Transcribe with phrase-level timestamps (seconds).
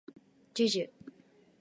[0.55, 0.89] じゅじゅ